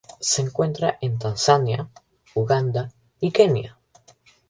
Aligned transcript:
Se 0.19 0.41
encuentra 0.41 0.97
en 0.99 1.19
Tanzania, 1.19 1.87
Uganda 2.33 2.91
y 3.19 3.29
Kenia. 3.29 3.77